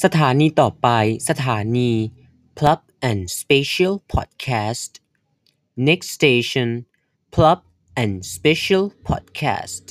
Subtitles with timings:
[0.00, 0.88] สถานีต่อไป
[1.28, 1.90] สถานี
[2.58, 4.92] Plug and Special Podcast
[5.88, 6.68] Next station
[7.34, 7.60] Plug
[8.02, 9.84] and Special Podcast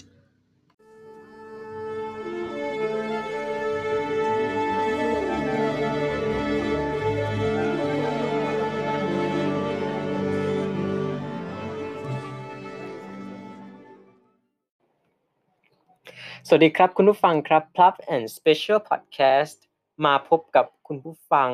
[16.47, 19.59] สวัสดีครับ คุณผู้ฟังครับ Plug and Special Podcast
[20.05, 21.51] มาพบกับคุณผู้ฟัง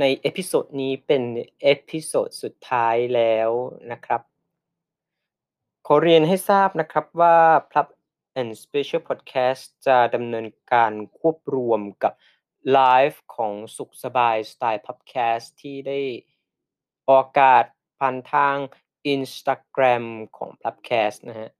[0.00, 1.22] ใน episode นี้เป็น
[1.62, 3.50] episode สุดท้ายแล้ว
[3.92, 4.22] นะครับ
[5.86, 7.36] ขอเรียนให้ทราบนะครับว่า
[7.70, 7.88] Plug
[8.40, 12.12] and Special Podcast จะดำเนินการควบรวมกับ
[12.72, 12.80] ไล
[13.10, 16.00] ฟ์ของสุขสบายสไตล์ Podcast ที่ได้
[17.08, 17.64] ออกอากาศ
[17.98, 18.56] ผ่านทาง
[19.14, 20.04] Instagram
[20.36, 21.50] ของ Plugcast นะฮะ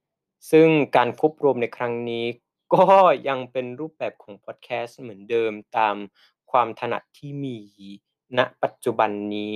[0.50, 2.24] ซึ่งการควบรวมในครั้งนี้
[2.74, 2.84] ก็
[3.28, 5.96] ยังเป็นรูปแบบของพอดแคสต์เหมือนเดิมตาม
[6.50, 7.58] ความถนัดที่มี
[8.38, 9.54] ณปัจจุบันนี้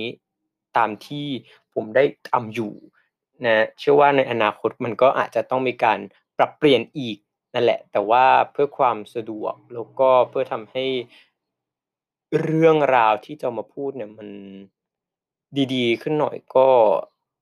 [0.77, 1.27] ตามที่
[1.73, 2.73] ผมได้ทำอยู่
[3.45, 5.99] นะเชื่อว่าในอนาคตมันก็อาจจะต้องมีการ
[6.37, 7.17] ปรับเปลี่ยนอีก
[7.53, 10.85] นั่นแหละ แต่ว่าเพื่อความสะดวกแล้วก็เพื่อทำให้
[12.41, 14.29] เรื่องราวที่จะมาพูดเนี่ยมัน
[15.73, 16.67] ดีๆ ขึ้นหน่อยก็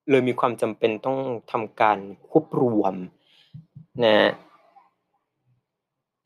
[0.09, 1.19] เลยมีความจำเป็นต้อง
[1.51, 1.97] ทำการ
[2.29, 2.93] ควบรวม
[4.03, 4.31] นะ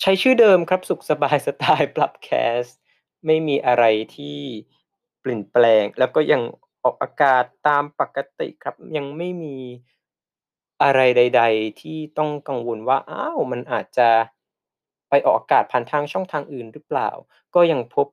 [0.02, 2.30] ใช้ชื่อเดิมครับสุขสบายสไตล์ปรับแค
[2.62, 2.64] ส
[3.26, 3.84] ไม่มีอะไร
[4.16, 4.40] ที่
[5.20, 6.42] เปลี่ยนแปลง แล้วก็ยัง
[6.84, 9.58] ออกอากาศตามปกติครับ ยังไม่มี
[10.84, 14.10] อะไรใด ๆ ที่ต้องกังวลว่าอ้าวมันอาจจะ
[15.10, 17.10] ไปออกอากาศผ่านทางช่องทางอื่นหรือเปล่า
[17.56, 18.08] ก็ยังพบ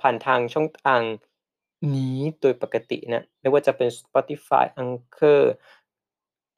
[0.00, 1.02] ผ่านทางช่องทาง
[1.94, 5.42] นี้โดยปกตินะไม่ว่าจะเป็น Spotify Anchor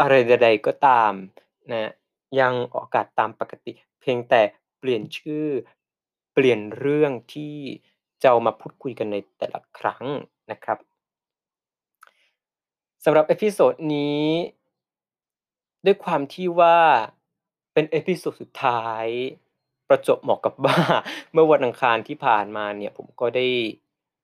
[0.00, 1.12] อะไรใด ๆ ก็ตาม
[1.72, 1.92] นะ
[2.40, 4.40] ยังออกอากาศตามปกติ เพียงแต่
[4.78, 5.46] เปลี่ยนชื่อ
[6.32, 7.56] เปลี่ยนเรื่องที่
[8.22, 10.04] จะเอามาพูดคุยกันในแต่ละครั้ง
[10.50, 10.78] นะครับ
[13.04, 14.24] สำหรับ episode นี้
[15.84, 16.78] ด้วยความที่ว่า
[17.72, 19.06] เป็น episode สุดท้าย
[19.88, 20.78] ประจวบเหมาะกับว่า
[21.32, 23.46] เมื่อวันอังคารที่ผ่านมาเนี่ยผมก็ได้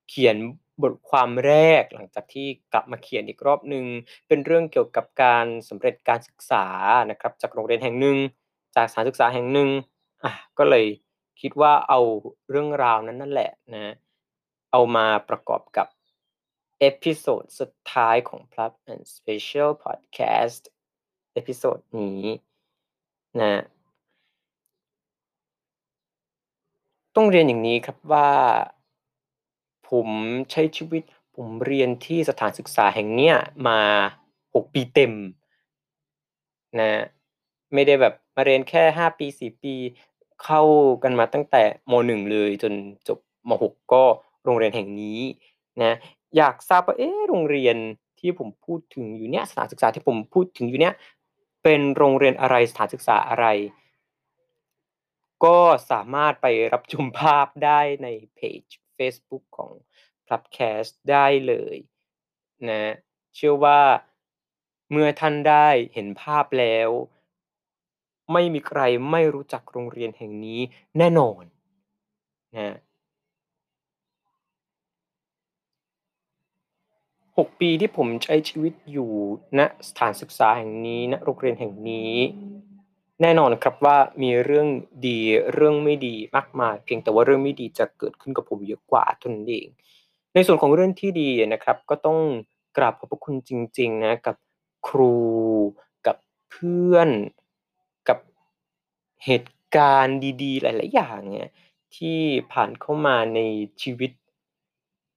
[0.08, 0.36] เขียน
[0.82, 3.84] บทความแรกหลังจากที่กลับมาเขียนอีกรอบหนึ่ง
[4.28, 6.64] เป็นเรื่องเกี่ยวกับการสำเร็จการศึกษา
[7.10, 8.16] นะครับจากโรงเรียนแห่งหนึ่ง
[8.76, 9.68] จากสถานศึกษาแห่งหนึ่ง
[10.24, 10.86] อะก็เลย
[11.40, 12.00] คิดว่าเอา
[12.50, 13.94] เรื่องราวนั้นนั่นแหละนะ
[14.72, 15.86] เอามาประกอบกับ
[16.80, 20.62] episode สุดท้ายของ Plug and Special Podcast
[21.32, 22.22] episode นี้
[23.40, 23.62] นะ
[27.16, 28.30] ต้องเรียนอย่างนี้ครับว่า
[29.92, 30.08] ผม
[30.50, 31.02] ใช้ชีวิต
[31.36, 33.36] ผมเรียนที่สถานศึกษาแห่งเนี้ย
[33.68, 33.80] มา
[34.54, 35.12] 6ปีเต็ม
[36.78, 37.02] นะ
[37.74, 39.74] ไม่ได้แบบมาเรียนแค่5ปี4ปี
[40.44, 40.62] เข้า
[41.02, 42.72] กันมาตั้งแต่ม.1เลยจน
[43.08, 44.04] จบม.6ก็
[44.44, 45.20] โรงเรียนแห่งนี้
[45.82, 45.92] นะ
[46.36, 47.76] อยากทราบว่าเอ๊ะโรงเรียน
[48.20, 50.94] ที่ผมพูดถึงอยู่เนี่ยสถานศึกษาที่ผมพูดถึงอยู่เนี่ย
[51.62, 53.46] เป็นโรงเรียนอะไรสถานศึกษาอะไร
[55.44, 55.58] ก็
[55.90, 58.64] สามารถไปรับชมภาพได้ในเพจ
[59.02, 59.72] เฟซบุ๊กของ
[60.26, 61.76] Clubcast ได้เลย
[62.68, 62.94] นะ
[63.34, 63.80] เชื่อว่า
[64.90, 66.90] เมื่อท่านได้เห็นภาพแล้ว
[68.32, 68.80] ไม่มีใคร
[69.10, 70.60] ไม่รู้จักโรงเรียนแห่งนี้
[70.98, 71.42] แน่นอน
[72.54, 72.76] นะ
[77.38, 79.12] 6ปีที่ผมใช้ชีวิตอยู่
[79.58, 82.14] ณสถานศึกษาแห่งนี้ณโรงเรียนแห่งนี้
[83.22, 84.68] แน่นอนครับว่ามีเรื่อง
[85.06, 85.18] ดี
[85.54, 89.68] เรื่องไม่ดีมากมาย เพียงแต่ว่าเรื่องไม่ดีจะเกิดขึ้นกับผมเยอะกว่าเท่านั้นเอง
[90.34, 92.18] ในส่วนของเรื่องที่ดีนะครับ ก็ต้อง
[92.76, 94.36] กราบขอบพระคุณจริง ๆนะกับ
[94.88, 95.16] ครู
[96.06, 96.16] กับ
[96.50, 97.08] เพื่อน
[98.08, 98.18] กับ
[99.24, 101.50] เหตุการณ์ดีๆ หลาย ๆ อย่างเนี่ย
[101.96, 102.18] ที่
[102.52, 103.40] ผ่านเข้ามาใน
[103.82, 104.10] ชีวิต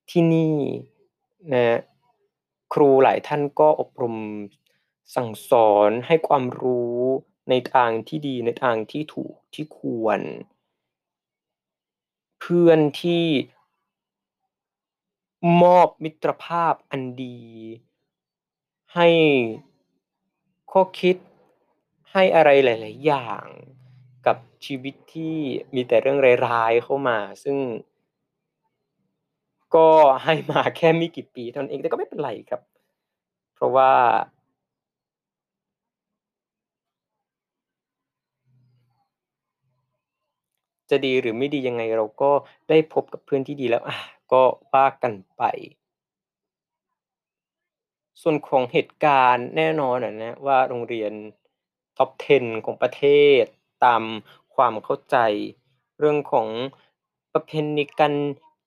[0.09, 0.55] ที่นี่
[1.53, 1.79] นะ
[2.73, 4.15] ครูหลายท่านก็อบรม
[5.15, 6.99] สั่งสอนให้ความรู้
[7.49, 10.19] ในทางที่ดีในทางที่ถูกที่ควร
[12.39, 13.25] เพื่อนที่
[15.61, 17.37] มอบมิตรภาพอันดี
[18.93, 19.07] ให้
[20.71, 21.15] ข้อคิด
[22.11, 23.45] ให้อะไรหลาย ๆ อย่าง
[24.25, 25.35] กับชีวิตที่
[25.75, 27.57] มีแต่เรื่องร้ายๆเข้ามา ซึ่ง
[29.75, 29.87] ก็
[30.23, 32.61] ให้มาแค่ไม่กี่ปีเท่านั้นเองแต่ก็ไม่เป็นไรครับ
[33.55, 33.91] เพราะว่า
[40.89, 42.31] จะดีหรือไม่ดียังไงเราก็
[42.69, 43.97] ได้พบกับเพื่อนที่ดีแล้วอา
[44.31, 44.43] ก็
[44.73, 45.43] ว่ากันไป
[48.21, 51.13] ส่วนของเหตุการณ์แน่นอนนะว่าโรงเรียน
[51.97, 52.09] Top
[52.39, 53.03] 10 ของประเท
[53.41, 53.43] ศ
[53.85, 54.03] ตาม
[54.55, 55.17] ความเข้าใจ
[55.99, 56.47] เรื่องของ
[57.33, 58.13] ประเพณีการ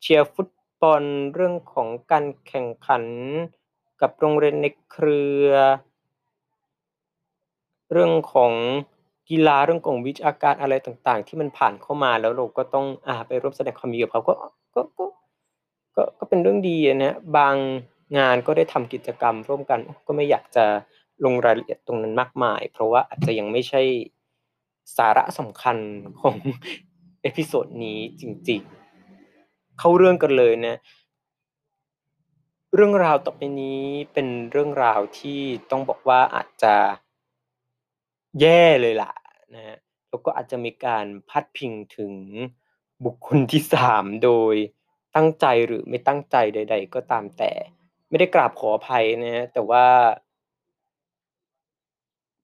[0.00, 0.50] เชียร์ฟุต
[0.80, 1.02] บอล
[1.34, 3.04] เรื่องของการแข่งขัน
[4.00, 5.48] กับโรงเรียนในเครือ
[7.92, 8.52] เรื่องของ
[9.30, 14.34] กีฬาเรื่องของวิชาการอะไรต่างๆ ที่มันผ่านเข้ามาแล้วเราก็ต้องอ่าไปร่วมแสดงความยินดีกับเขาก็
[14.74, 15.04] ก็ก็
[15.96, 17.56] ก็ก็เป็นเรื่องดีอะนะบาง
[18.18, 20.64] งานก็ได้ทำกิจกรรมร่วมกันก็ไม่อยากจะ
[21.24, 23.82] ลงรายละเอียดตรงนั้นมากมาย เพราะว่าอาจจะยังไม่ใช่
[24.96, 25.76] สาระสำคัญ
[26.20, 26.36] ของ
[27.22, 30.76] episode นี้จริงๆ เข้าเรื่องกันเลยนะ
[32.74, 33.82] เรื่องราวต่อไปนี้
[34.12, 35.40] เป็นเรื่องราวที่
[35.70, 36.74] ต้องบอกว่าอาจจะ
[38.40, 39.12] แย่เลยล่ะ
[39.54, 39.78] นะครับ
[40.10, 42.14] แล้วก็อาจจะมีการพาดพิงถึง
[43.04, 43.62] บุคคลที่
[43.92, 44.54] 3โดย
[45.16, 47.52] ตั้งใจหรือไม่ตั้งใจใด ๆ ก็ตามแต่
[48.08, 49.86] ไม่ได้กราบขออภัยนะครับแต่ว่า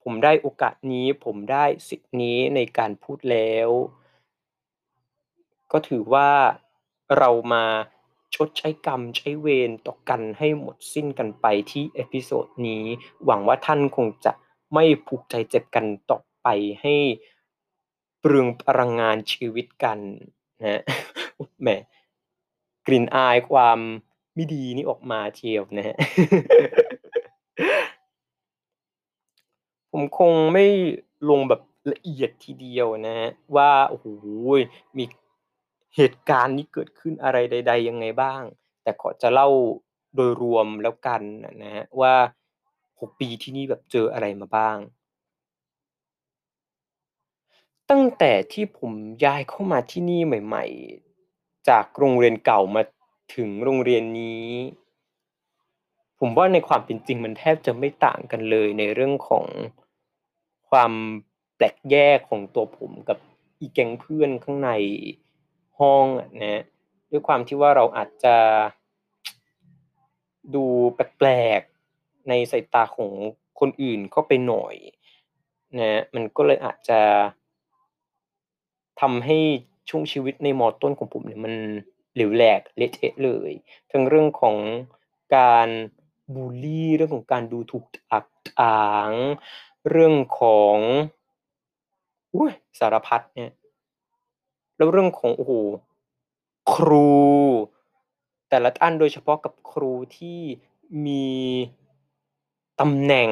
[0.02, 3.68] ผมได้โอกาสนี้ผมได้สิทธินี้ในการพูดแล้ว
[5.72, 6.30] ก็ถือว่า
[7.18, 7.64] เรามา
[8.34, 12.84] ชดใช้กรรมใช้เวรต่อกันให้หมดสิ้นกันไปที่ episode นี้
[13.24, 14.32] หวังว่าท่านคงจะ
[14.74, 16.48] ไม่ผูกใจเจ็บกันต่อ ไป
[16.82, 16.94] ให้
[18.20, 19.98] เปลืองพลังงานชีวิตกัน
[20.62, 20.82] นะ
[21.60, 21.68] แหม
[22.86, 23.78] กลิ่นอายความ
[24.34, 25.96] ไม่ดีนี่ออกมาเชียวนะครับ
[29.90, 30.66] ผมคงไม่
[31.30, 31.60] ลงแบบ
[31.92, 34.06] ละเอียดทีเดียวนะครับว่าโอ้โฮ
[34.96, 35.04] มี
[35.96, 38.42] เหตุการณ์นี้เกิดขึ้นอะไรใด ๆ ยังไงบ้าง
[38.82, 39.48] แต่ขอจะเล่า
[40.14, 42.14] โดยรวมแล้วกันอะนะว่า
[42.70, 44.76] 6 ปีที่นี่แบบเจออะไรมาบ้าง
[47.90, 48.92] ตั้งแต่ที่ผม
[49.24, 50.64] ย้ายเข้ามาที่นี่ใหม่
[51.16, 52.82] ๆ จากโรงเรียนเก่ามา
[53.36, 54.48] ถึงโรงเรียนนี้
[56.18, 59.46] ผมว่าในความเป็นจริงมันแทบจะไม่ต่างกันเลยในเรื่องของ
[60.68, 60.92] ความ
[61.56, 63.18] แปลกแยกของตัวผมกับ
[63.60, 64.70] อีแก๊งเพื่อนข้างใน
[65.78, 66.62] ห้องอะนะ
[67.10, 68.36] ด้วยความที่ว่าเราอาจจะ
[70.54, 70.64] ดู
[70.94, 73.12] แปลกๆในสายตาของ
[73.60, 74.74] คนอื่นเข้าไปหน่อย
[75.78, 77.00] นะ มันก็เลยอาจจะ
[79.00, 79.38] ทำให้
[79.88, 81.54] ช่วงชีวิตในมอ.ต้นของผมเนี่ยมัน
[82.14, 83.52] เหลวแหลกเละเทะเลย
[83.90, 84.56] ทั้งเรื่องของ
[85.36, 85.68] การ
[86.34, 88.26] บุลลี่เรื่องของการดูถูกอัก
[88.58, 89.10] ถาง
[89.90, 90.76] เรื่องของ
[92.34, 93.50] อุ๊ยสารพัดเนี่ย
[94.76, 95.52] แล้วเรื่องของโอ้โฮ
[96.72, 97.10] ครู
[98.48, 100.40] แต่ละท่านโดยเฉพาะกับครูที่
[101.06, 101.26] มี
[102.80, 103.30] ตำแหน่ง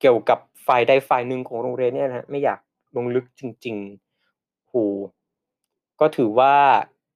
[0.00, 2.58] เกี่ยวกับฝ่ายใดฝ่ายหนึ่งของโรงเรียนเนี่ยนะไม่อยาก
[2.96, 3.76] ลงลึกจริง
[4.72, 5.00] ๆโอ้โฮ
[6.00, 6.56] ก็ถือว่า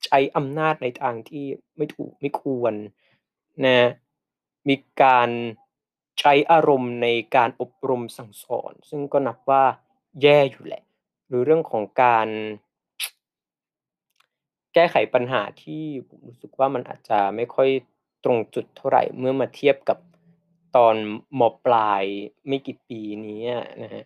[0.04, 1.44] ใช้อำนาจในทางที่
[1.76, 2.74] ไม่ถูกไม่ควร
[3.64, 3.88] นะ
[4.68, 5.28] มีการ
[6.20, 9.64] ใช้อารมณ์ในการอบรมสั่งสอน ซึ่งก็นับว่า
[10.22, 10.82] แย่อยู่แหละ
[11.28, 12.28] หรือเรื่องของการ
[14.74, 17.68] แก้ไขปัญหาที่ผมรู้สึกว่ามันอาจจะไม่ค่อย
[18.24, 19.98] ตรงจุดเท่าไหร่เมื่อมาเทียบกับ
[20.76, 20.94] ตอน
[21.40, 22.02] ม.ปลาย
[22.46, 24.04] ไม่กี่ปีนี้อะนะ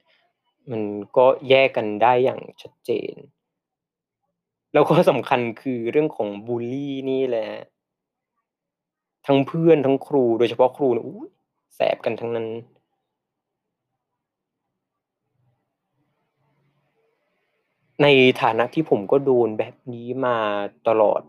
[0.70, 0.82] มัน
[1.16, 3.14] ก็แยกกันได้อย่างชัดเจน
[4.72, 7.48] แล้วก็สำคัญคือเรื่องของบุลลีนี่แหละ
[9.26, 11.28] ทั้งเพื่อนทั้งครูโดยเฉพาะครูเนี่ยอุ๊ย
[11.74, 12.48] แสบกันทั้งนั้น
[18.02, 18.06] ใน
[18.42, 20.36] ฐานะที่ผมก็โดนแบบนี้มา
[20.88, 21.22] ตลอด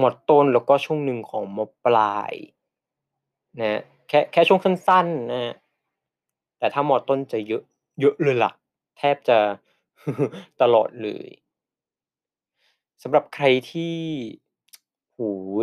[0.00, 2.32] มด.ต้นแล้วก็ช่วงหนึ่งของม.ปลาย
[3.60, 5.54] นะแค่แค่ช่วงสั้นๆนะ
[6.58, 7.62] แต่ถ้าม.ต้นจะเยอะ
[8.00, 8.50] เยอะเลยล่ะ
[8.98, 9.38] แทบจะ
[10.62, 11.26] ตลอดเลย
[13.02, 13.96] สำหรับใครที่
[15.14, 15.58] โอ้โฮ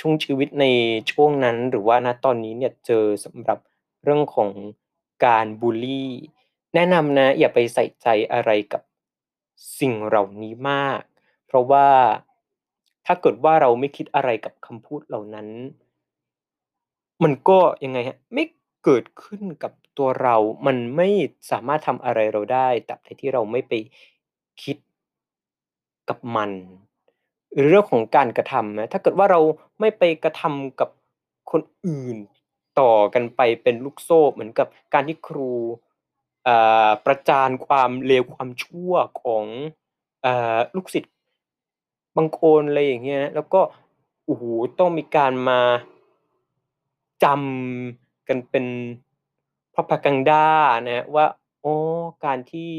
[0.00, 0.66] ช่วงชีวิตใน
[1.10, 3.58] ช่วงนั้น หรือว่า ณ ตอนนี้เนี่ย เจอสำหรับ
[4.02, 4.50] เรื่องของ
[5.26, 6.04] การบุลลี
[6.74, 8.82] แนะนำนะอย่าไปใส่ใจอะไรกับ
[9.80, 11.00] สิ่งเหล่านี้มาก
[11.46, 11.88] เพราะว่า
[13.06, 15.48] ถ้าเกิดว่าเราไม่คิดอะไรกับคำพูดเหล่านั้น
[17.22, 18.44] มันก็ ยังไงครับ ไม่
[18.84, 21.08] เกิดขึ้นกับตัวเรา มันไม่
[21.50, 23.72] สามารถทำอะไรเราได้ ตราบใดที่เราไม่ไป
[24.62, 24.76] คิด
[26.08, 26.50] กับมัน
[27.52, 29.40] หรือเรื่องของการกระทำนะถ้าเกิดว่าเรา
[29.80, 30.88] ไม่ไปกระทำกับ
[31.50, 32.16] คนอื่น
[32.80, 35.50] ต่อกันไปเป็นลูกโซ่เหมือนกับการที่ครู
[37.04, 38.92] ประจานความเลวความชั่ว
[39.22, 39.44] ของ
[40.24, 40.26] อ
[40.76, 41.12] ลูกศิษย์
[42.16, 43.60] บางคนอะไรอย่างเงี้ยแล้วก็
[44.24, 44.42] โอ้โฮ
[44.78, 45.60] ต้องมีการมา
[47.24, 48.66] จำกันเป็น
[49.74, 50.44] Propaganda
[50.88, 51.26] นะว่า
[51.64, 51.74] อ๋อ
[52.24, 52.72] การที่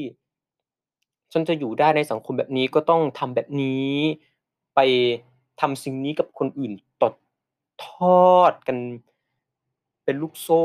[1.31, 3.91] ฉันจะอยู่ได้ในสังคมแบบนี้ก็ต้องทำแบบนี้
[4.75, 4.79] ไป
[5.61, 7.13] ทำสิ่งนี้กับคนอื่นตด
[7.85, 7.87] ท
[8.25, 8.77] อดกัน
[10.03, 10.63] เป็นลูกโซ่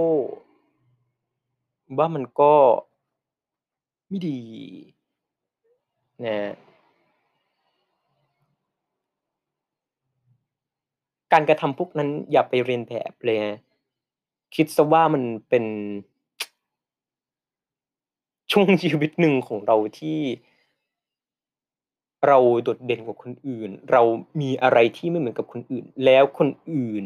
[1.99, 2.55] ว่ามันก็
[4.09, 4.41] ไม่ดี
[6.25, 6.55] นะ
[11.33, 13.57] การกระทำพวกนั้นอย่าไปเรียนแบบเลยนะ
[14.55, 15.65] คิดซะว่ามันเป็น
[18.53, 20.19] ช่วงชีวิตหนึ่งของเราที่
[22.27, 24.03] เราโดดเด่นกว่าคนอื่น เรา
[24.41, 27.05] มีอะไรที่ไม่เหมือนกับคนอื่น แล้วคนอื่น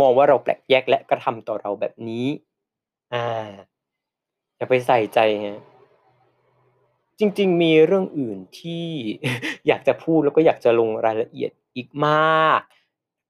[0.00, 2.26] มองว่าเราแปลกแยกและกระทำต่อเราแบบนี้
[3.14, 3.26] อ่า
[4.56, 5.60] อย่าไปใส่ใจฮะ
[7.18, 8.86] จริง ๆ มีเรื่องอื่นที่
[9.66, 12.60] อยากจะพูดแล้วก็อยากจะลงรายละเอียดอีกมาก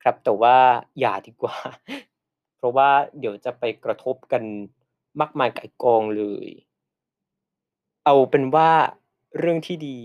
[0.03, 0.57] ครับแต่ว่า
[1.01, 1.57] อย่าดีกว่า
[2.57, 4.43] เพราะว่าเดี๋ยวจะไปกระทบกัน
[5.21, 6.49] มากมายไก่กองเลย
[8.05, 8.71] เอาเป็นว่า
[9.39, 9.99] เรื่องที่ดี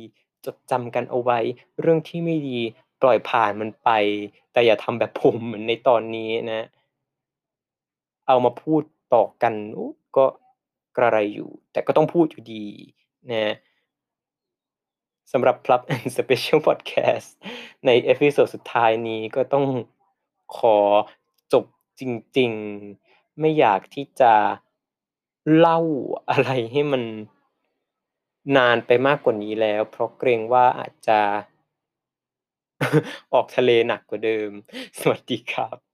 [0.45, 1.39] จดจำกันเอาไว้
[1.81, 2.59] เรื่องที่ไม่ดี
[3.01, 3.89] ปล่อยผ่านมันไป
[4.51, 6.67] แต่อย่าทำแบบผมเหมือนในตอนนี้นะ
[8.27, 8.81] เอามาพูด
[9.13, 9.53] ต่อกัน
[10.17, 10.25] ก็
[10.97, 12.65] กระไรอยู่ แต่ก็ต้องพูดอยู่ดี
[13.31, 13.55] นะ
[15.31, 17.27] สำหรับ Plug and Special Podcast
[17.85, 19.65] ใน episode สุดท้ายนี้ก็ต้อง
[20.57, 20.77] ขอ
[21.53, 21.65] จบ
[21.99, 22.01] จ
[22.37, 22.51] ริง
[22.95, 24.33] ๆ ไม่อยากที่จะ
[25.57, 25.79] เล่า
[26.29, 27.03] อะไรให้มัน
[28.57, 31.19] นานไปมากกว่านี้แล้ว เพราะเกรงว่าอาจจะ
[33.33, 34.51] ออกทะเลหนักกว่าเดิม
[34.99, 35.92] สวัสดีครับ